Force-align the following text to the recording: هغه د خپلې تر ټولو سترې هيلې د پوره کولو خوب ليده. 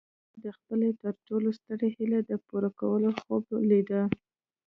هغه 0.03 0.37
د 0.43 0.45
خپلې 0.57 0.89
تر 1.01 1.13
ټولو 1.27 1.49
سترې 1.59 1.87
هيلې 1.97 2.19
د 2.25 2.31
پوره 2.47 2.69
کولو 2.79 3.09
خوب 3.21 3.43
ليده. 3.69 4.01